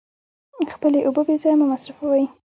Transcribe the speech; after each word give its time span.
خپلې 0.73 0.99
اوبه 1.03 1.21
بې 1.27 1.35
ځایه 1.41 1.57
مه 1.59 1.65
مصرفوئ. 1.71 2.23